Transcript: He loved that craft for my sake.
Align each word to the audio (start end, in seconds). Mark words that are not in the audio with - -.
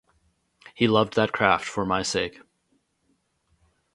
He 0.73 0.87
loved 0.87 1.15
that 1.15 1.31
craft 1.31 1.65
for 1.65 1.85
my 1.85 2.01
sake. 2.01 2.39